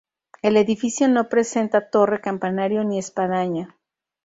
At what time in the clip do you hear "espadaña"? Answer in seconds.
2.97-3.77